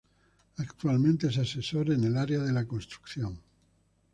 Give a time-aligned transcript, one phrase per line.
[0.57, 3.39] Actualmente es Asesor en el área de la construcción.